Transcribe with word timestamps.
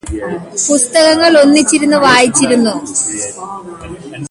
പുസ്തകങ്ങള് 0.67 1.37
ഒന്നിച്ചിരുന്ന് 1.39 1.97
വായിച്ചിരുന്നു 1.97 2.73